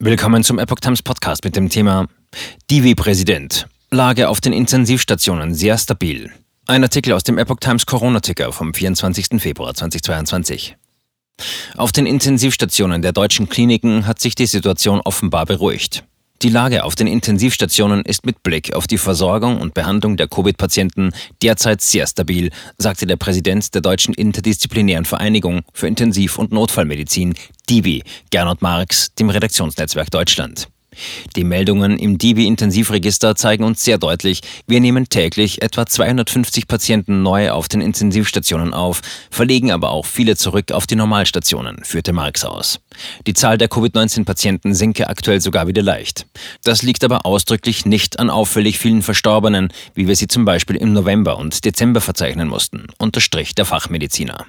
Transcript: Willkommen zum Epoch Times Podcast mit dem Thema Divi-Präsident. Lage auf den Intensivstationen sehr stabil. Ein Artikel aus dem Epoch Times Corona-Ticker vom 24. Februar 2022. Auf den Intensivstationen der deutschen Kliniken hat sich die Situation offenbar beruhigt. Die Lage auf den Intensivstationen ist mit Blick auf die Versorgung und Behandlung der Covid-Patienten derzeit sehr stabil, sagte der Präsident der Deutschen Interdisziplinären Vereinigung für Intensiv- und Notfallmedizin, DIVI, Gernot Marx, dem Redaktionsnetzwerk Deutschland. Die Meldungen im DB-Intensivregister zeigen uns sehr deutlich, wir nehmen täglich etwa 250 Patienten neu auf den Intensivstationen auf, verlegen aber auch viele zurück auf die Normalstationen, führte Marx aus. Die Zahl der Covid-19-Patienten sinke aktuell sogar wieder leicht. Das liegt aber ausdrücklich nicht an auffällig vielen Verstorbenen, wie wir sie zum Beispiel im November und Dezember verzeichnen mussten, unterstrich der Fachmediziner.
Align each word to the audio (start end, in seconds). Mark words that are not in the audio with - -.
Willkommen 0.00 0.44
zum 0.44 0.60
Epoch 0.60 0.78
Times 0.78 1.02
Podcast 1.02 1.42
mit 1.42 1.56
dem 1.56 1.68
Thema 1.68 2.06
Divi-Präsident. 2.70 3.66
Lage 3.90 4.28
auf 4.28 4.40
den 4.40 4.52
Intensivstationen 4.52 5.54
sehr 5.54 5.76
stabil. 5.76 6.30
Ein 6.68 6.84
Artikel 6.84 7.12
aus 7.14 7.24
dem 7.24 7.36
Epoch 7.36 7.58
Times 7.58 7.84
Corona-Ticker 7.84 8.52
vom 8.52 8.72
24. 8.72 9.42
Februar 9.42 9.74
2022. 9.74 10.76
Auf 11.76 11.90
den 11.90 12.06
Intensivstationen 12.06 13.02
der 13.02 13.10
deutschen 13.10 13.48
Kliniken 13.48 14.06
hat 14.06 14.20
sich 14.20 14.36
die 14.36 14.46
Situation 14.46 15.00
offenbar 15.00 15.46
beruhigt. 15.46 16.04
Die 16.42 16.50
Lage 16.50 16.84
auf 16.84 16.94
den 16.94 17.08
Intensivstationen 17.08 18.02
ist 18.02 18.24
mit 18.24 18.44
Blick 18.44 18.72
auf 18.72 18.86
die 18.86 18.98
Versorgung 18.98 19.60
und 19.60 19.74
Behandlung 19.74 20.16
der 20.16 20.28
Covid-Patienten 20.28 21.10
derzeit 21.42 21.80
sehr 21.80 22.06
stabil, 22.06 22.50
sagte 22.78 23.06
der 23.06 23.16
Präsident 23.16 23.74
der 23.74 23.80
Deutschen 23.80 24.14
Interdisziplinären 24.14 25.04
Vereinigung 25.04 25.62
für 25.72 25.88
Intensiv- 25.88 26.38
und 26.38 26.52
Notfallmedizin, 26.52 27.34
DIVI, 27.68 28.04
Gernot 28.30 28.62
Marx, 28.62 29.12
dem 29.16 29.30
Redaktionsnetzwerk 29.30 30.12
Deutschland. 30.12 30.68
Die 31.36 31.44
Meldungen 31.44 31.98
im 31.98 32.18
DB-Intensivregister 32.18 33.36
zeigen 33.36 33.64
uns 33.64 33.84
sehr 33.84 33.98
deutlich, 33.98 34.40
wir 34.66 34.80
nehmen 34.80 35.08
täglich 35.08 35.62
etwa 35.62 35.86
250 35.86 36.66
Patienten 36.66 37.22
neu 37.22 37.50
auf 37.50 37.68
den 37.68 37.80
Intensivstationen 37.80 38.74
auf, 38.74 39.02
verlegen 39.30 39.70
aber 39.70 39.90
auch 39.90 40.06
viele 40.06 40.36
zurück 40.36 40.72
auf 40.72 40.86
die 40.86 40.96
Normalstationen, 40.96 41.84
führte 41.84 42.12
Marx 42.12 42.44
aus. 42.44 42.80
Die 43.26 43.34
Zahl 43.34 43.58
der 43.58 43.68
Covid-19-Patienten 43.68 44.74
sinke 44.74 45.08
aktuell 45.08 45.40
sogar 45.40 45.68
wieder 45.68 45.82
leicht. 45.82 46.26
Das 46.64 46.82
liegt 46.82 47.04
aber 47.04 47.26
ausdrücklich 47.26 47.86
nicht 47.86 48.18
an 48.18 48.30
auffällig 48.30 48.78
vielen 48.78 49.02
Verstorbenen, 49.02 49.72
wie 49.94 50.08
wir 50.08 50.16
sie 50.16 50.28
zum 50.28 50.44
Beispiel 50.44 50.76
im 50.76 50.92
November 50.92 51.38
und 51.38 51.64
Dezember 51.64 52.00
verzeichnen 52.00 52.48
mussten, 52.48 52.86
unterstrich 52.98 53.54
der 53.54 53.64
Fachmediziner. 53.64 54.46